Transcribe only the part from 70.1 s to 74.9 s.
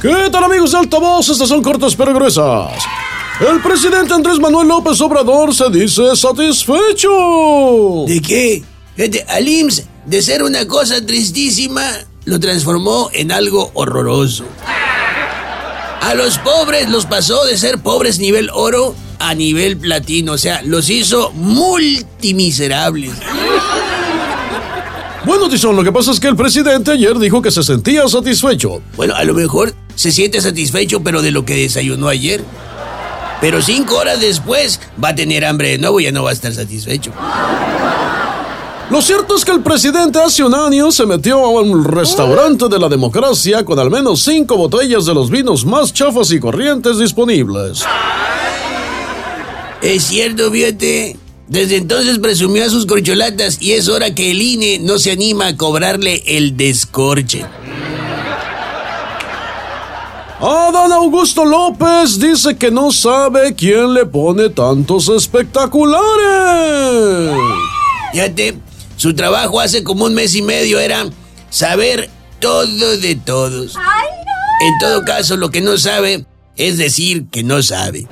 mes y medio era saber todo de todos. En